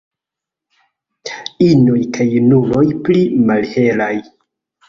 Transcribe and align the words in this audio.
Inoj 1.67 1.99
kaj 2.17 2.27
junuloj 2.31 2.85
pli 3.07 3.21
malhelaj. 3.51 4.13